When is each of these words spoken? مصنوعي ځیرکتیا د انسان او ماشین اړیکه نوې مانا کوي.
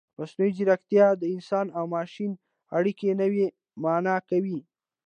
مصنوعي 0.19 0.51
ځیرکتیا 0.57 1.05
د 1.17 1.23
انسان 1.35 1.65
او 1.77 1.83
ماشین 1.95 2.31
اړیکه 2.77 3.07
نوې 3.21 3.45
مانا 3.83 4.15
کوي. 4.29 4.59